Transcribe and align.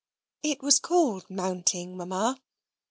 "It 0.41 0.63
was 0.63 0.79
called 0.79 1.29
mounting, 1.29 1.95
Mamma. 1.95 2.41